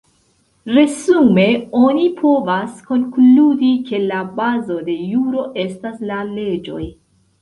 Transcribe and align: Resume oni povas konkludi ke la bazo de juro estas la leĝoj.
Resume 0.75 1.43
oni 1.81 2.07
povas 2.23 2.79
konkludi 2.89 3.69
ke 3.91 4.01
la 4.07 4.23
bazo 4.41 4.79
de 4.89 4.97
juro 5.13 5.45
estas 5.69 6.05
la 6.13 6.19
leĝoj. 6.35 6.83